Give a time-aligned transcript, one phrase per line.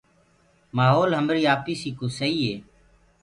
[0.75, 2.53] مآهولَ همريٚ آپيٚسيٚ ڪو سهيٚ هي